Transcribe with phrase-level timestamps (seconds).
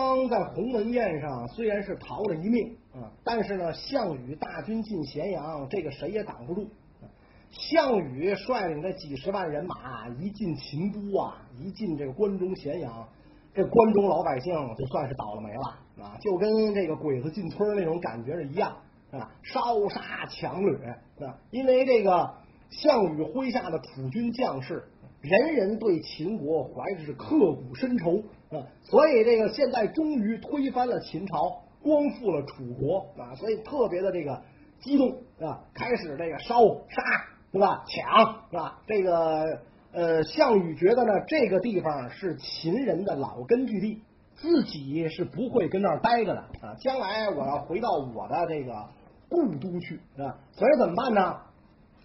[0.00, 6.70] 邦在鸿门宴上虽然是逃了一命啊，但是呢，项羽大军进咸阳，这个谁也挡不住。
[7.50, 13.06] 项羽率领着几十万人马一进秦都啊，一进这个关中咸阳，
[13.52, 18.74] 这关中老百姓就算是倒了霉了啊，就跟这个鬼子进村那种感觉是一样
[19.10, 20.78] 啊，烧杀抢掠
[21.26, 22.34] 啊，因为这个
[22.70, 24.88] 项羽麾下的楚军将士，
[25.20, 34.42] 人人对秦国怀着是刻骨深仇啊，所以这个现在终于推翻了秦朝，光复了楚国啊，所以特别的这个
[34.80, 37.02] 激动啊，开始这个烧杀。
[37.52, 37.82] 对吧？
[37.88, 38.80] 抢是吧？
[38.86, 39.58] 这个
[39.90, 44.02] 呃，项羽觉得呢，这个地方是秦人的老根据地，
[44.36, 46.76] 自己是不会跟那儿待着的啊。
[46.78, 48.86] 将来我要回到我的这个
[49.28, 51.38] 故都去啊，所以怎么办呢？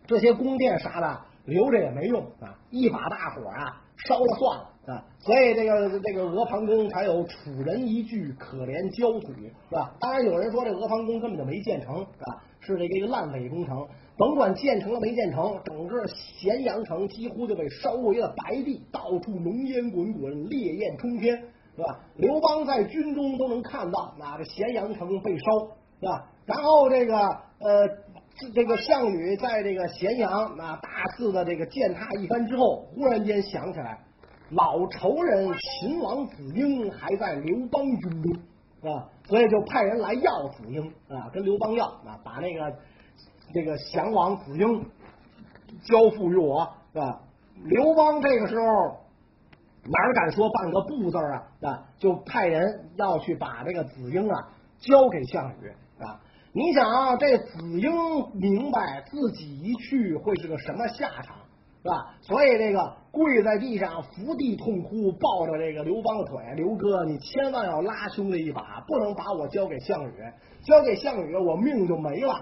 [0.08, 5.06] 这些宫殿啥的留着也没用啊，一把大火啊烧了算了啊。
[5.20, 9.34] 所以这个这个阿房宫才有“楚人一句可怜焦土”
[9.70, 9.96] 是吧？
[10.00, 13.88] 当然有人说这阿房宫根本就没建成啊，是这个一个烂尾工程。
[14.18, 21.36] 甭管建成了没建成，整个咸阳城几乎就被烧为了白地，到处浓烟滚滚，烈焰冲天，
[21.76, 22.00] 是吧？
[22.16, 25.46] 刘邦在军中都能看到，那这咸阳城被烧，
[26.00, 26.32] 是吧？
[26.46, 27.18] 然后这个
[27.60, 27.90] 呃，
[28.54, 34.00] 这个项羽在这个咸阳啊大肆的这个践踏一番之后，忽然间想起来，
[34.52, 38.34] 老仇人秦王子婴还在刘邦军中，
[38.82, 39.10] 是吧？
[39.26, 42.76] 所以就派人来要子婴啊，跟刘邦要啊，把那个。
[43.54, 44.84] 这个降王子婴
[45.84, 47.22] 交付于我，是吧？
[47.64, 48.66] 刘邦这个时候
[49.84, 51.44] 哪敢说半个不字啊？
[51.62, 54.50] 啊，就派人要去把这个子婴啊
[54.80, 55.70] 交给项羽
[56.04, 56.20] 啊。
[56.58, 57.92] 你想啊，这子婴
[58.34, 61.36] 明白自己一去会是个什么下场，
[61.84, 62.16] 是吧？
[62.22, 70.14] 所以这个跪在地上伏地痛哭，抱着这个刘邦的腿，刘哥，你千万要拉兄弟一把，不能把我交给项羽，
[70.64, 72.34] 交给项羽我命就没了。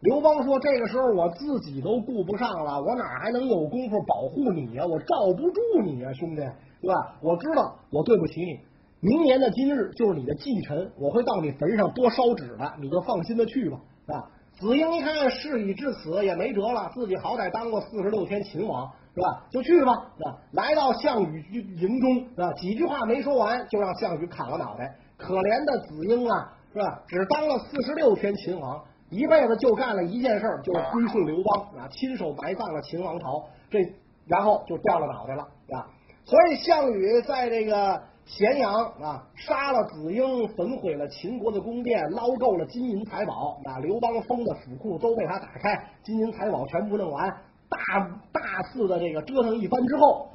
[0.00, 4.84] 刘邦说：“这个时候我自己都顾不上了，我哪还能有功夫保护你呀？
[4.84, 6.42] 我罩不住你呀，兄弟，
[6.82, 7.16] 对吧？
[7.22, 8.60] 我知道我对不起你。
[9.04, 13.78] 明年的今日就是你的忌辰，我会到你坟上多烧纸的，你就放心的去吧。
[14.06, 14.24] 啊，
[14.58, 19.44] 子婴一看事已至此，也没辙了，自己好歹当过四十六天秦王，是吧？
[19.50, 19.92] 就去吧。
[19.92, 24.96] 啊，来到项羽营中，啊，几句话没说完，就让项羽砍了脑袋。
[25.18, 27.02] 可怜的子婴啊，是吧？
[27.06, 33.78] 只当了四十六天秦王。”一辈子就干了一件事，就是归顺刘邦啊，亲手埋葬了秦王朝，这
[34.26, 35.86] 然后就掉了脑袋了啊。
[36.24, 43.78] 所以项羽在这个咸阳啊，杀了子婴，焚毁了秦国的宫殿，捞够了金银财宝啊。
[43.78, 47.28] 刘邦封的府库都被他打开，金银财宝全部弄完，
[47.68, 47.98] 大
[48.32, 50.28] 大肆的这个折腾一番之后，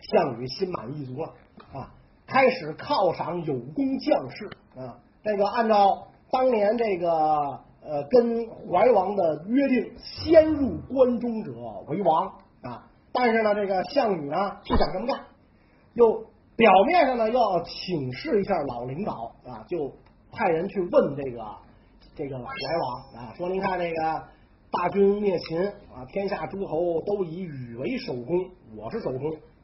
[0.00, 1.28] 项羽心满意足了
[1.72, 1.92] 啊，
[2.26, 4.46] 开始犒赏有功将士
[4.76, 4.98] 啊。
[5.22, 7.60] 这个按照当年这个。
[7.80, 11.52] 呃，跟怀王的约定，先入关中者
[11.86, 12.26] 为王
[12.60, 12.84] 啊。
[13.12, 15.20] 但是呢，这个项羽呢不想这么干，
[15.94, 16.26] 又
[16.58, 19.94] 表面上呢要请示一下老领导啊，就
[20.32, 21.40] 派人去问这个
[22.16, 24.22] 这个怀王啊，说您看这个
[24.72, 25.56] 大军灭秦
[25.94, 29.20] 啊，天下诸侯都以羽为首功，我是首功，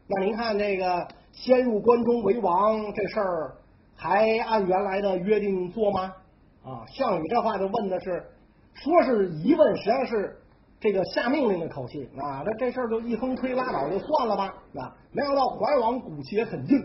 [0.07, 3.57] 那您看这个先入关中为王这事儿
[3.97, 6.15] 还按原来的约定做吗？
[6.63, 8.25] 啊，项羽这话就问的是，
[8.73, 10.37] 说是疑问，实际上是
[10.85, 12.43] 这个下命令的口气啊。
[12.45, 16.79] 那这事儿就一风吹拉倒就算了吧，啊，没想到怀王骨气也很硬，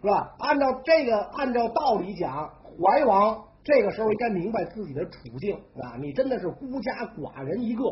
[0.00, 0.34] 是吧？
[0.38, 2.50] 按照这个按照道理讲，
[2.80, 5.92] 怀王这个时候应该明白自己的处境啊。
[6.00, 7.84] 你真的是孤家寡人一个，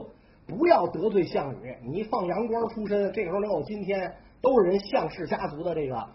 [0.46, 1.76] 不要得罪项羽。
[1.84, 4.10] 你一放羊官出身，这个时候能有今天，
[4.40, 6.08] 都是人项氏家族的这个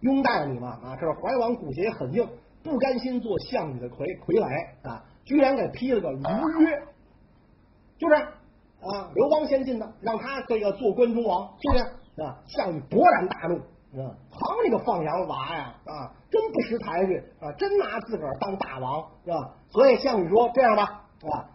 [0.00, 0.96] 拥戴你嘛啊。
[1.00, 2.28] 这是怀王骨气也很硬。
[2.62, 6.20] 不甘心做项羽的傀傀儡啊，居然给批了个如
[6.60, 6.82] 约，
[7.98, 12.38] 就是啊，刘邦先进的，让他这个做关中王，是不是啊？
[12.46, 13.56] 项羽勃然大怒，
[14.02, 19.54] 啊，好你个放羊娃呀，啊，真不识抬举啊，真拿自个儿当大王是吧？
[19.70, 20.82] 所以项羽说这样吧，
[21.22, 21.50] 啊，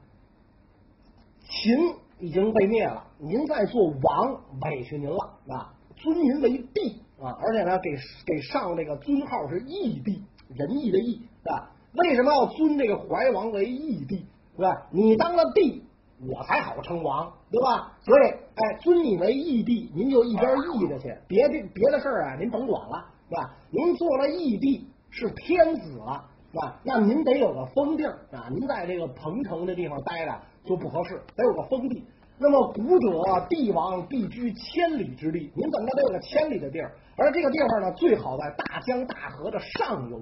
[1.43, 5.17] 秦已经被灭了，您再做王委屈您了
[5.49, 7.91] 啊，尊您为帝啊，而且呢，给
[8.25, 10.23] 给上这个尊号是义帝。
[10.49, 11.69] 仁义的义是吧？
[11.93, 14.25] 为什么要尊这个怀王为义帝？
[14.55, 14.87] 是吧？
[14.89, 15.83] 你当了帝，
[16.27, 17.93] 我才好称王，对吧？
[18.01, 23.55] 所以，哎，尊你为义帝，您就一边义着去，别的别的事儿啊，您甭管了，是吧？
[23.69, 26.79] 您做了义帝，是天子了，是吧？
[26.83, 32.05] 那您得有个封地儿啊，您在这个彭城这地方待着就不合适，得有个封地。
[32.37, 36.91] 那么古者帝王必居千里之地，您怎么着得有个千里的地儿？
[37.17, 40.21] 而这个地方呢，最好在大江大河的上游。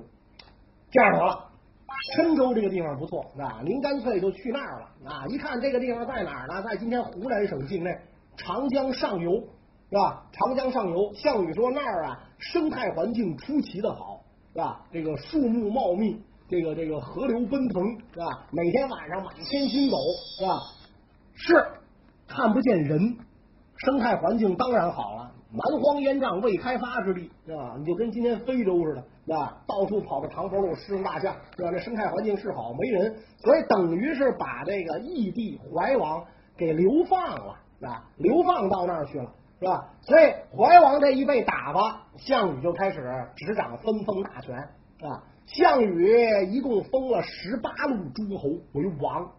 [0.90, 1.47] 这样得了，
[2.16, 5.26] 郴州这个地方不错，啊，您干脆就去那儿了啊！
[5.28, 6.62] 一看这个地方在哪儿呢？
[6.64, 7.92] 在今天湖南省境内，
[8.38, 9.32] 长江上游，
[9.90, 10.24] 是吧？
[10.32, 14.22] 长江上游，项羽说那儿啊，生态环境出奇的好，
[14.54, 14.86] 是吧？
[14.92, 17.84] 这个树木茂密，这个这个河流奔腾，
[18.14, 18.26] 是吧？
[18.52, 19.98] 每天晚上满天星斗，
[20.38, 20.60] 是吧？
[21.34, 21.54] 是
[22.28, 23.18] 看不见人，
[23.77, 25.31] 生态环境当然好了。
[25.50, 27.75] 蛮荒烟瘴、未开发之地，是吧？
[27.79, 29.57] 你就跟今天非洲似的，是吧？
[29.65, 31.71] 到处跑着长脖鹿、狮子大象，是吧？
[31.71, 36.25] 这生态环境是好，没人，所以等于是把这个义帝怀王
[36.57, 39.88] 给流放了，啊，流放到那儿去了，是吧？
[40.01, 43.01] 所以怀王这一被打发，项羽就开始
[43.38, 44.57] 执掌分封大权，
[45.00, 49.31] 啊，项羽一共封了十八路诸侯为王，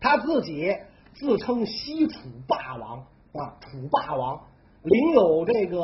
[0.00, 0.74] 他自己
[1.12, 2.18] 自称西楚
[2.48, 4.40] 霸王，啊，楚霸王。
[4.82, 5.78] 领有这个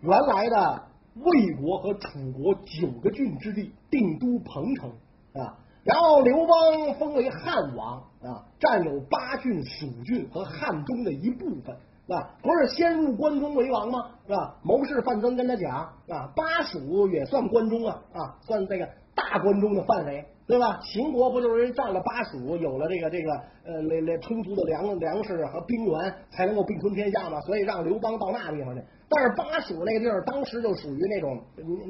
[0.00, 0.82] 原来的
[1.14, 4.90] 魏国和楚国九个郡之地，定都彭城
[5.34, 5.56] 啊。
[5.84, 11.76] 然后刘邦封为汉王啊，占有八郡、蜀郡和汉中的一部分
[12.08, 12.34] 啊。
[12.42, 14.10] 不是先入关中为王吗？
[14.26, 14.56] 是吧？
[14.62, 15.72] 谋士范增跟他讲
[16.08, 20.26] 啊，巴蜀也算关中啊啊，算这个大关中的范围。
[20.46, 20.78] 对吧？
[20.80, 23.32] 秦国不就是因为占了巴蜀，有了这个这个
[23.64, 27.40] 呃那那充足的粮粮食和兵源，才能够并吞天下嘛？
[27.40, 28.82] 所以让刘邦到那地方去。
[29.08, 31.40] 但是巴蜀那个地儿当时就属于那种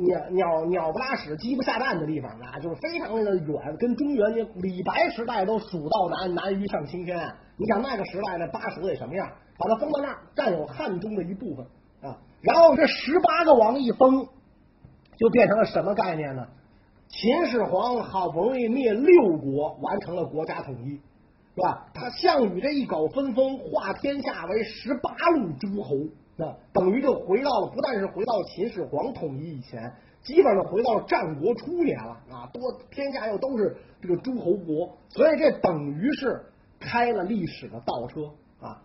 [0.06, 7.18] 鸟鸟鸟不拉屎、鸡不下蛋的地方啊，就是非常的远，跟中原李白时代都蜀道难，难于上青天。
[7.58, 9.30] 你想那个时代那巴蜀得什么样？
[9.58, 11.66] 把它封到那儿，占有汉中的一部分
[12.02, 12.16] 啊。
[12.40, 14.26] 然后这十八个王一封，
[15.18, 16.46] 就变成了什么概念呢？
[17.18, 20.90] 秦始皇好不容易灭六国，完成了国家统一，
[21.54, 21.86] 是吧？
[21.94, 25.96] 他项羽这一搞分封，划天下为十八路诸侯，
[26.36, 29.90] 那等于就回到了，不但是回到秦始皇统一以前，
[30.22, 32.50] 基本上回到战国初年了啊！
[32.52, 32.60] 多
[32.90, 36.44] 天下又都是这个诸侯国，所以这等于是
[36.78, 38.30] 开了历史的倒车
[38.60, 38.82] 啊！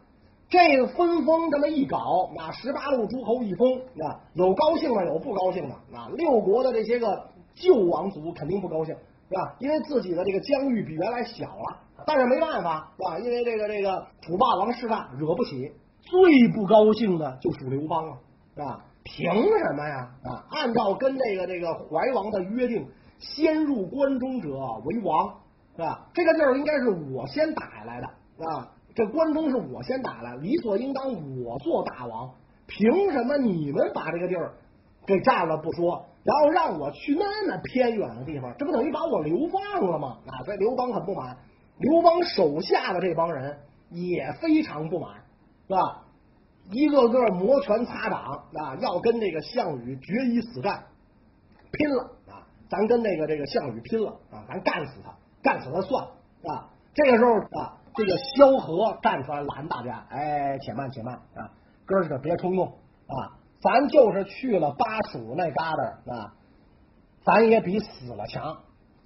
[0.48, 6.10] 这个分封这么一搞，那十八路诸侯一封，啊，有高兴的，有不高兴的啊！
[6.16, 7.30] 六国的这些个。
[7.54, 8.96] 旧王族肯定不高兴，
[9.30, 9.56] 是吧？
[9.60, 13.20] 因为自己的这个疆域比原来小了，但是没办法，是吧？
[13.20, 15.72] 因为这个这个楚霸王势大，惹不起。
[16.04, 16.20] 最
[16.54, 18.18] 不高兴的就属刘邦了，
[18.56, 18.84] 是吧？
[19.04, 20.10] 凭什么呀？
[20.24, 22.88] 啊，按照跟这个这个怀王的约定，
[23.20, 24.50] 先入关中者
[24.84, 25.36] 为王，
[25.76, 26.08] 是吧？
[26.14, 31.06] 这个地儿应该是我先打下来的，啊，这关中是我先打来，理所应当
[31.44, 32.32] 我做大王。
[32.68, 34.54] 凭什么你们把这个地儿
[35.06, 36.06] 给占了不说？
[36.24, 40.18] 然后让我去那么偏远的地方，这不等于把我流放了吗？
[40.28, 41.38] 啊，所以刘邦很不满，
[41.78, 43.58] 刘邦手下的这帮人
[43.90, 45.16] 也非常不满，
[45.68, 46.04] 是吧？
[46.70, 50.84] 一个个摩拳擦掌啊，要跟这个项羽决一死战，
[51.72, 52.46] 拼了啊！
[52.70, 54.46] 咱跟那个这个项羽拼了啊！
[54.48, 56.70] 咱干死他，干死他算啊！
[56.94, 61.52] 这个时候啊，这个萧何站出来拦大家，哎，且慢且慢啊，
[61.86, 62.68] 哥儿几个别冲动
[63.08, 63.41] 啊！
[63.62, 66.34] 咱就是去了巴蜀那旮瘩啊，
[67.24, 68.58] 咱也比死了强。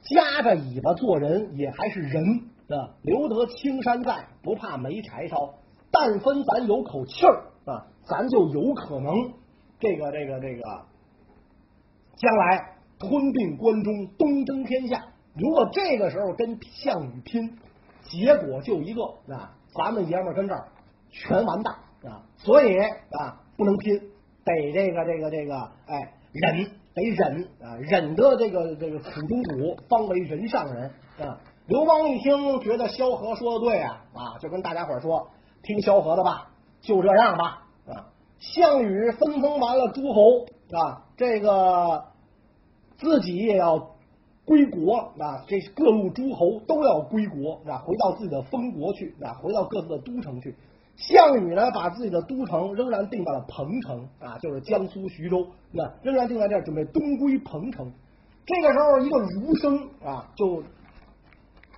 [0.02, 2.24] 夹着尾巴做人也还是人
[2.70, 5.56] 啊，留得青山在，不怕没柴烧。
[5.92, 9.14] 但分咱有口气儿啊，咱就有可能
[9.80, 10.62] 这个这个这个
[12.16, 15.04] 将来吞并关中，东征天下。
[15.36, 17.58] 如果这个时候跟项羽拼，
[18.04, 19.04] 结果就一个
[19.34, 20.68] 啊，咱们爷们儿跟这儿
[21.10, 21.76] 全完蛋
[22.10, 22.24] 啊。
[22.38, 24.15] 所以啊，不能拼。
[24.46, 25.56] 得这个这个这个，
[25.88, 31.42] 哎，忍得忍啊，忍得这个这个苦中苦，方为人上人啊。
[31.68, 35.30] 刘邦一听，觉得萧何说的对啊，啊，就跟大家伙说，
[35.64, 38.14] 听萧何的吧，就这样吧啊。
[38.38, 42.06] 项羽分封完了诸侯啊，这个
[42.98, 43.96] 自己也要
[44.46, 50.56] 归国啊，这各路诸侯都要归国啊，回到自己的封国去啊，回到各自的都城去。
[50.98, 57.92] 项羽呢，把自己的都城仍然定在了彭城啊，就是江苏徐州，那仍然定在这儿，准备东归彭城。
[58.46, 60.64] 这个时候，一个儒生啊，就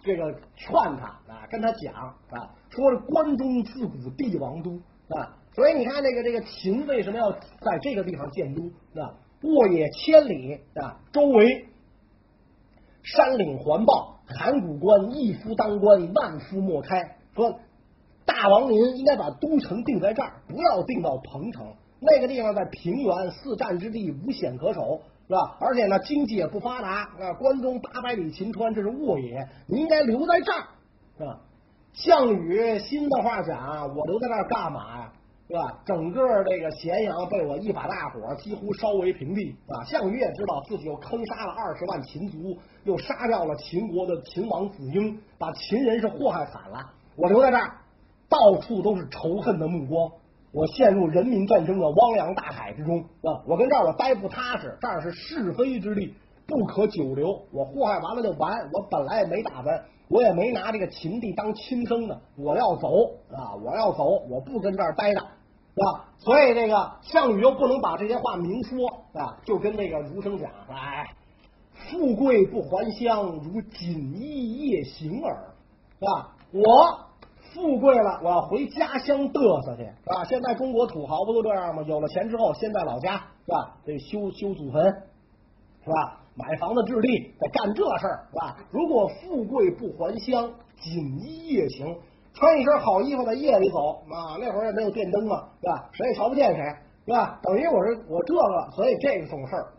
[0.03, 1.93] 这个劝他啊，跟他讲
[2.29, 8.61] 啊，说是关中自古帝王都啊，所以你看这个这个秦为什么要在这个地方建都
[9.01, 9.15] 啊？
[9.41, 11.65] 沃野千里啊，周围
[13.01, 17.17] 山岭环抱，函谷关一夫当关，万夫莫开。
[17.33, 17.59] 说。
[18.27, 21.65] 大王，您应该把都城定在这儿，不要定到彭城
[22.01, 25.57] 那个地方，在平原四战之地，无险可守，是吧？
[25.61, 27.33] 而且呢，经济也不发达啊。
[27.39, 30.67] 关中八百里秦川，这是沃野，你应该留在这儿，
[31.17, 31.39] 是吧？
[31.93, 35.13] 项羽新的话讲，我留在这儿干嘛呀？
[35.47, 35.79] 是吧？
[35.85, 39.81] 整个这个咸阳被我一把大火几乎烧为平地啊！
[39.85, 46.91] 项羽也知道自己又坑杀了二十万秦卒，又杀掉了秦国的秦王子婴，把秦人是祸害惨了。
[47.15, 47.77] 我留在这儿，
[48.29, 50.11] 到处都是仇恨的目光，
[50.51, 53.41] 我陷入人民战争的汪洋大海之中啊！
[53.47, 56.13] 我跟这儿我待不踏实，这儿是是非之地，
[56.45, 57.41] 不可久留。
[57.51, 58.69] 我祸害完了就完。
[58.73, 63.55] 我本来也没打算，我也没拿这个秦地当亲生的，我要走啊！
[63.63, 65.19] 我要走，我不跟这儿待着。
[65.19, 66.05] 是吧？
[66.17, 71.13] 所以这个项羽又不能把这些话明说啊，就跟那个儒生讲说：“哎，
[71.75, 75.53] 富贵不还乡，如锦衣夜行耳。”
[75.99, 76.35] 是吧？
[76.51, 77.06] 我
[77.53, 80.23] 富贵了，我要回家乡嘚瑟去，是吧？
[80.25, 81.83] 现在中国土豪不都这样吗？
[81.87, 83.77] 有了钱之后，先在老家，是吧？
[83.85, 84.83] 得修修祖坟，
[85.83, 86.21] 是吧？
[86.35, 88.57] 买房子置地，得干这事儿，是吧？
[88.71, 91.97] 如果富贵不还乡，锦衣夜行。
[92.33, 95.89] 穿一身好衣服在夜里走啊，那会儿也没有电灯嘛，是吧？
[95.93, 96.61] 谁也瞧不见谁，
[97.05, 97.39] 是吧？
[97.41, 99.73] 等于我是我这个，所以这种事儿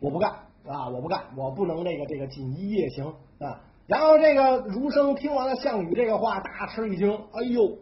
[0.00, 0.30] 我不干
[0.68, 3.06] 啊，我不干，我不能这个这个锦衣夜行
[3.40, 3.58] 啊。
[3.86, 7.78] 然后这个儒生听完了项羽这个话，大吃一惊，哎呦，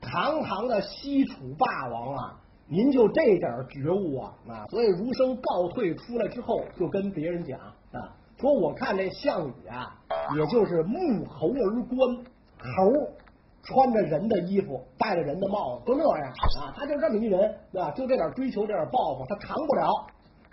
[0.00, 4.66] 堂堂的西楚霸王啊，您就这点觉悟啊啊！
[4.70, 9.98] 所以儒生告退出来之后，就跟别人讲啊，说我看这项羽啊，
[10.36, 12.16] 也就是目猴而观
[12.58, 13.12] 猴。
[13.64, 16.72] 穿着人的衣服，戴着人的帽子，都那样啊！
[16.74, 20.06] 他就这么一人，啊，就这点追求，这点抱负，他扛不了。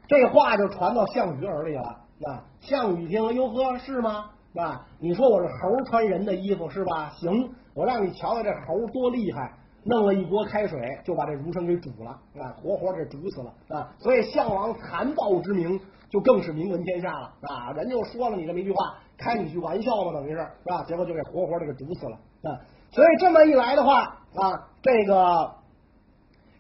[0.08, 1.84] 这话就传到项羽耳里了。
[1.84, 4.32] 啊，项羽听，哟呵，是吗？
[4.58, 7.10] 啊，你说我是猴穿人的衣服是吧？
[7.10, 9.52] 行，我让你瞧瞧这猴多厉害，
[9.84, 13.94] 弄了一锅开水就把这儒生给煮了，啊，活活给煮死了啊！
[14.00, 15.78] 所以项王残暴之名
[16.10, 17.74] 就更是名闻天下了啊！
[17.74, 20.84] 人就说了你这么一句话，开你句玩笑嘛，等于是是吧？
[20.88, 22.18] 结果就给活活的给煮死了
[22.50, 22.62] 啊！
[22.92, 24.04] 所以这么一来的话
[24.36, 25.52] 啊，这个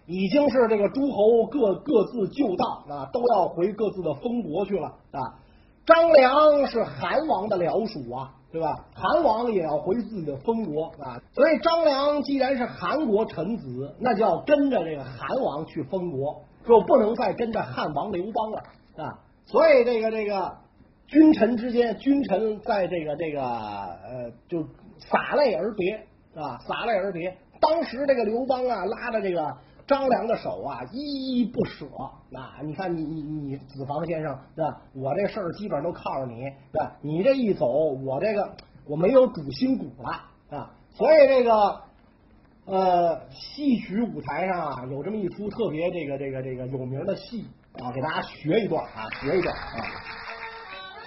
[0.05, 5.39] 已经是这个诸侯各各自就道啊，都要回各自的封国去了啊。
[5.85, 8.85] 张良是韩王的僚属啊，对吧？
[8.93, 11.21] 韩王也要回自己的封国啊。
[11.33, 18.63] 所以张良既然是韩国臣子，那就要跟着这个韩王去封国，就不能再跟着汉王刘邦了
[18.97, 19.19] 啊。
[19.45, 20.57] 所以这个这个
[21.07, 24.63] 君臣之间，君臣在这个这个呃，就
[24.97, 26.07] 洒泪而别。
[26.35, 27.37] 啊，洒泪而别。
[27.61, 29.55] 当时这个刘邦啊，拉着这个
[29.87, 31.85] 张良的手啊，依依不舍。
[32.33, 34.81] 啊，你看你你你子房先生，对吧？
[34.93, 36.91] 我这事儿基本上都靠着你，对吧？
[37.01, 40.71] 你这一走，我这个我没有主心骨了啊。
[40.93, 41.81] 所以这个
[42.65, 47.45] 呃，戏曲舞台上啊，有这么一出特别这个这个这个有名的戏
[47.79, 49.61] 啊，给大家学一段啊，学一段啊。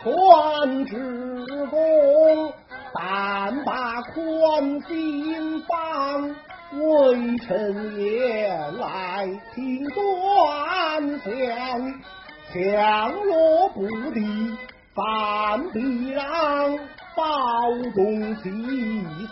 [0.01, 2.53] 宽之功，
[2.95, 6.31] 但把宽心放，
[6.73, 11.95] 微臣言来听端详。
[12.53, 14.57] 强弱不敌，
[14.95, 16.79] 反必让，
[17.15, 17.23] 暴
[17.95, 18.51] 动极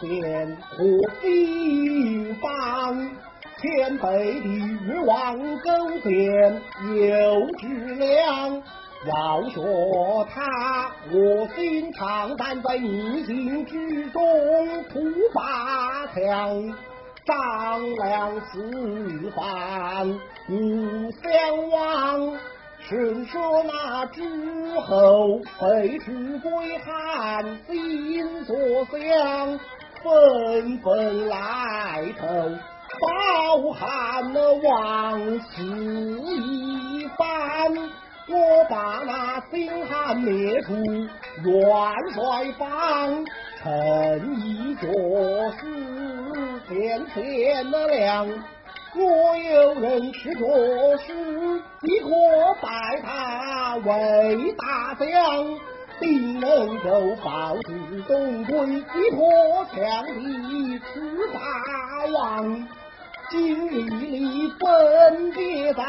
[0.00, 0.84] 限何
[1.22, 3.10] 心放？
[3.58, 5.68] 天北的欲望勾
[6.04, 6.60] 践
[6.94, 8.62] 有质量。
[9.06, 9.60] 要学
[10.34, 14.20] 他，我心常胆在逆境之中
[14.90, 15.00] 突
[15.32, 16.74] 发强，
[17.26, 22.38] 张良此番不相忘。
[22.88, 24.22] 是说那之
[24.78, 28.56] 后废除归汉，心所
[28.92, 29.58] 想，
[30.04, 32.26] 纷纷来投，
[33.00, 37.74] 报汉王此一番。
[38.28, 43.24] 我把那兴汉灭楚元帅方，
[43.60, 44.88] 臣已作
[45.58, 45.66] 诗
[46.68, 48.28] 天天的亮。
[48.94, 50.48] 若有人去作
[50.96, 51.12] 诗，
[51.82, 52.08] 即可
[52.62, 55.58] 拜他为大将，
[56.00, 57.72] 定能够保住
[58.08, 59.16] 东归，即可
[59.74, 60.84] 强敌吃
[61.34, 61.40] 大
[62.12, 62.66] 王。
[63.28, 65.82] 今日里分别在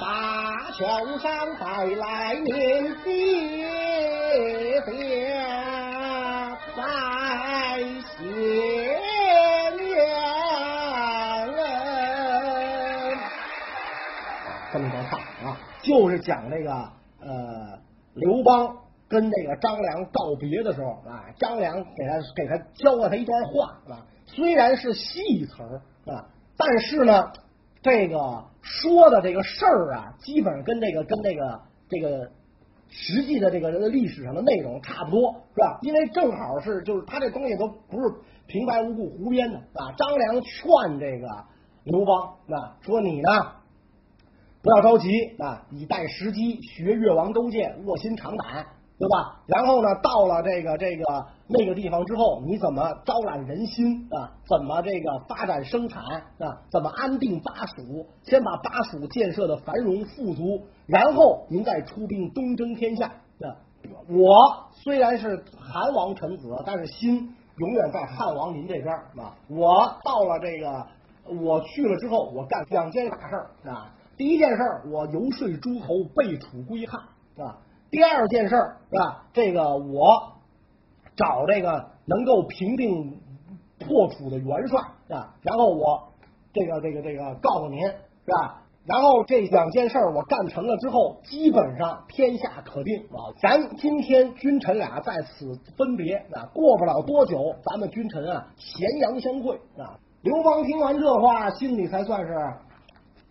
[0.00, 4.90] 大桥上，带来年节下
[15.90, 16.72] 就是讲这个
[17.20, 17.78] 呃，
[18.14, 18.76] 刘邦
[19.08, 25.82] 跟这个张良告别的时候啊，张良给他给他教了他一段话啊，虽然是戏词儿
[26.12, 26.26] 啊。
[26.56, 27.32] 但是呢，
[27.82, 32.30] 这个说的这个事儿啊，基本上跟这个跟这个这个
[32.88, 35.78] 实际的这个历史上的内容差不多，是吧？
[35.82, 38.14] 因为正好是就是他这东西都不是
[38.46, 39.90] 平白无故胡编的啊。
[39.96, 41.26] 张良劝这个
[41.82, 43.30] 刘邦啊，说你呢
[44.62, 48.66] 不要着急啊，以待时机，学越王勾践，卧薪尝胆。
[49.00, 49.40] 对吧？
[49.46, 54.28] 然后呢，到了这个这个那个地方之后，你怎么招揽人心啊？
[54.46, 56.02] 怎么这个发展生产
[56.38, 56.60] 啊？
[56.70, 58.06] 怎么安定巴蜀？
[58.22, 63.06] 先把巴蜀建设的繁荣富足，然后您再出兵东征天下。
[63.06, 63.56] 啊！
[64.06, 69.34] 我虽然是韩王臣子，但是心永远在汉王您这边啊。
[69.48, 70.86] 我到了这个，
[71.42, 73.94] 我去了之后，我干两件大事啊。
[74.20, 77.00] 第一件事，我游说诸侯备楚归汉
[77.38, 77.56] 啊。
[77.90, 78.54] 第二件事
[78.90, 79.24] 是吧？
[79.32, 80.34] 这个我
[81.16, 83.18] 找这个能够平定
[83.78, 86.12] 破楚的元帅啊，然后我
[86.52, 88.60] 这个这个这个告诉您是吧？
[88.84, 93.32] 然后这两件事儿我干成了之后，基本上天下可定啊。
[93.40, 99.96] 咱今天君臣俩在此分别啊，过不了多久，咱们君臣啊咸阳相会啊。
[100.20, 102.34] 刘邦听完这话，心里才算是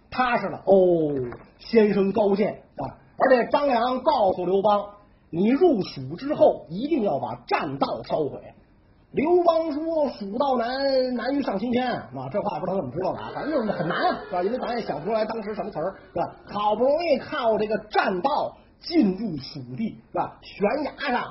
[0.10, 0.62] 踏实了。
[0.66, 1.14] 哦，
[1.60, 2.98] 先生高见啊！
[3.18, 4.86] 而且张良告诉刘邦，
[5.30, 8.40] 你入蜀之后一定要把栈道烧毁。
[9.12, 14.44] 刘邦说：“蜀道难，难于上青天。”啊，这话不知道怎么知道的，反正就是很难，是吧？
[14.44, 16.36] 因为咱也想不出来当时什么词儿，是吧？
[16.46, 20.38] 好不容易靠这个栈道进入蜀地，是吧？
[20.44, 21.24] 悬崖上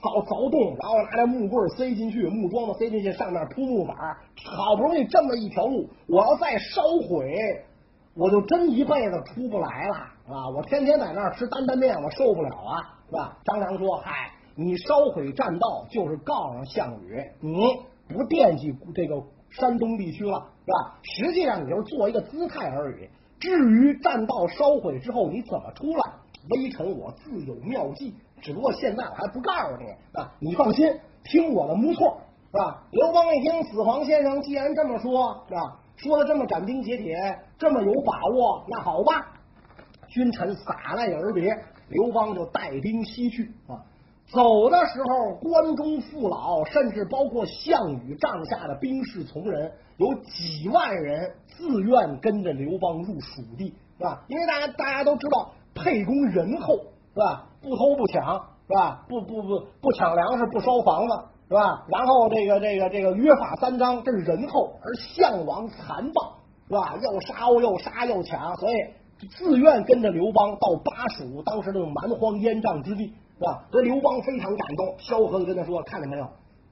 [0.00, 3.96] 搞凿洞，然后拿着木棍塞进去，木桩子塞进去，上面铺木板，
[4.44, 7.34] 好不容易这么一条路，我要再烧毁。
[8.14, 9.94] 我就真一辈子出不来了
[10.34, 10.48] 啊！
[10.54, 13.36] 我天天在那儿吃担担面，我受不了啊，是吧？
[13.44, 17.54] 张良说：“嗨，你烧毁栈道，就是告诉项羽，你
[18.08, 20.98] 不惦记这个山东地区了，是吧？
[21.02, 23.08] 实际上你就是做一个姿态而已。
[23.38, 26.12] 至于栈道烧毁之后你怎么出来，
[26.50, 30.32] 微臣我自有妙计，只不过现在我还不告诉你啊！
[30.40, 32.18] 你放心，听我的没错，
[32.50, 35.78] 是吧？”刘邦一听，子皇先生既然这么说，是吧？
[36.02, 37.14] 说的这么斩钉截铁，
[37.58, 39.32] 这么有把握，那好吧，
[40.08, 41.54] 君臣洒泪而别，
[41.88, 43.84] 刘邦就带兵西去啊。
[44.26, 54.22] 走的时候，关中父老，甚至包括项羽帐下的兵士从人，有几万人自愿跟着刘邦入蜀地，是吧？
[54.28, 56.76] 因为大家大家都知道，沛公仁厚，
[57.12, 57.46] 是吧？
[57.60, 58.36] 不偷不抢，
[58.68, 59.04] 是吧？
[59.06, 61.24] 不不不不抢粮食，不烧房子。
[61.50, 61.84] 是吧？
[61.88, 66.94] 然后这个这个这个约法三章，这是仁厚；而项王残暴，是吧？
[67.02, 68.76] 又杀又杀又抢，所以
[69.36, 73.64] 自愿跟着刘邦到巴蜀，当时那种蛮荒烟瘴之地，是吧？
[73.72, 76.24] 所以刘邦非常感动，萧何就跟他说：“看见没有，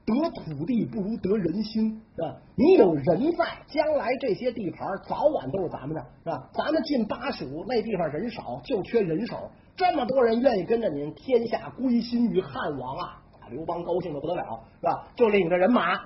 [0.05, 2.37] 得土地不如得人心，是吧？
[2.55, 6.49] 你有人在，将来这些地盘早晚都是咱们的，是吧？
[6.53, 9.35] 咱们进巴蜀那地方人少，就缺人手，
[9.75, 14.43] 这么多人愿意跟着您，天下归心于汉王啊！”刘邦高兴的不得了，
[14.79, 15.07] 是吧？
[15.15, 15.99] 就领着人马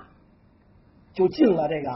[1.12, 1.90] 就进了这个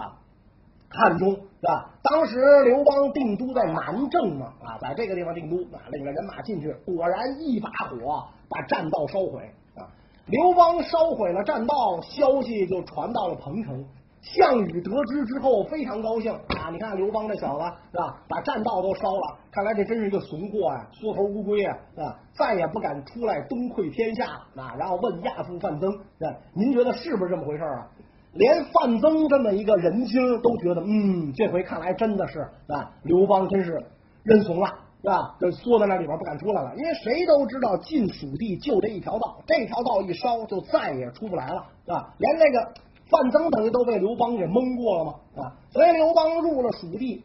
[0.88, 1.90] 汉中，是吧？
[2.02, 9.88] 当时刘邦定都在南郑嘛，啊，在这个地方定都，啊，领着人马进去，果然一把火把栈道烧毁啊！
[10.26, 13.84] 刘邦烧毁了栈道，消息就传到了彭城。
[14.20, 16.70] 项羽得知之后非常高兴啊！
[16.70, 24.26] 你看刘邦这小子是吧，把栈道都烧了，看来这真是一个怂货呀，缩头乌龟啊，啊，再也不敢出来东窥天下
[24.57, 24.74] 啊！
[24.78, 25.90] 然后问亚父范增，
[26.52, 27.87] 您觉得是不是这么回事啊？
[28.35, 33.81] 连范增这么一个人精都觉得，嗯，这回看来真的是啊，刘邦真是
[34.24, 34.66] 认怂了，
[35.00, 35.37] 是吧？
[35.40, 42.12] 就缩在那里边不敢出来了，因为谁都知道进蜀地就这一条道，这条道一烧就再也出不来了，是吧？
[42.18, 42.72] 连那个。
[43.11, 45.14] 范增等于都被刘邦给蒙过了吗？
[45.37, 47.25] 啊，所以刘邦入了蜀地，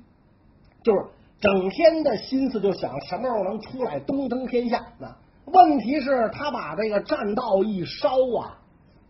[0.84, 1.06] 就是
[1.39, 4.78] 整天的心思就想什么时候能出来东征天下。
[5.02, 8.60] 啊，问题是，他把这个栈道一烧啊，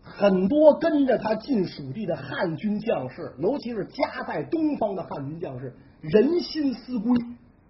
[0.02, 7.16] 很多跟着他进蜀地的汉军将士，尤其是家在东方的汉军将士，人心思归，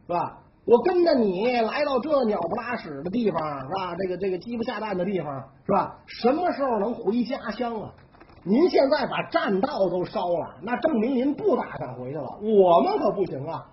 [0.07, 0.38] 是吧？
[0.64, 3.95] 我跟着你来到这鸟不拉屎的地方，是吧？
[3.97, 5.99] 这个这个鸡不下蛋的地方，是吧？
[6.07, 7.93] 什么时候能回家乡啊？
[8.44, 12.38] 您现在把栈道都烧了，那证明您不打算回去了。
[12.40, 13.66] 我们可不行啊，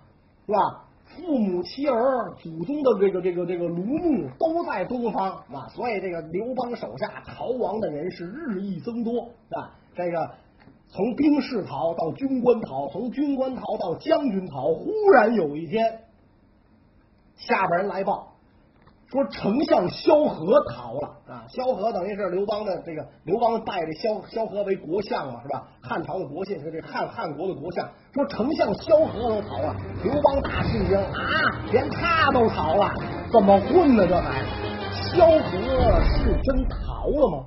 [0.46, 0.84] 是吧？
[1.04, 9.76] 父母妻儿、祖宗的这个这个这个庐墓都在东方啊，所以这个刘邦手下逃亡的人是日益增多啊。
[9.94, 10.30] 这个
[10.88, 14.72] 从兵士逃到军官逃，从军官逃到将军逃。
[14.72, 16.00] 忽然有一天，
[17.36, 18.31] 下边人来报。
[19.12, 21.44] 说丞相萧何逃了啊！
[21.46, 25.68] 萧何等于是刘邦的这个刘邦拜这萧萧何为国相嘛，是吧？
[25.82, 27.86] 汉朝的国相，是这汉汉国的国相。
[28.14, 31.12] 说丞相萧何都逃了，刘邦大吃一惊啊！
[31.70, 32.90] 连他都逃了，
[33.30, 34.06] 怎么混呢？
[34.08, 34.42] 这还
[34.94, 37.44] 萧何是真逃了吗？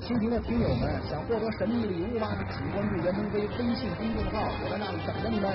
[0.00, 2.28] 蜻蜓的听友们，想获得神秘礼物吗？
[2.50, 5.52] 请关注袁腾飞微信公众号，我在那里等着你们。